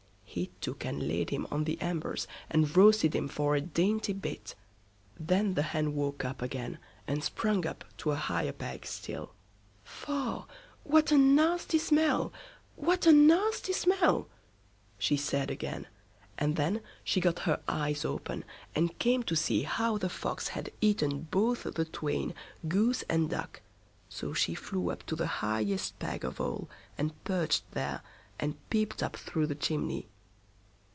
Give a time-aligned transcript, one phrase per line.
[0.33, 4.55] He took and laid him on the embers, and roasted him for a dainty bit.
[5.19, 9.33] Then the hen woke up again, and sprung up to a higher peg still.
[9.83, 10.45] Faugh,
[10.85, 12.31] what a nasty smell!
[12.77, 14.29] What a nasty smell!
[14.97, 15.87] She said again,
[16.37, 20.71] and then she got her eyes open, and came to see how the Fox had
[20.79, 22.33] eaten both the twain,
[22.69, 23.59] goose and duck;
[24.07, 28.01] so she flew up to the highest peg of all, and perched there,
[28.39, 30.07] and peeped up through the chimney.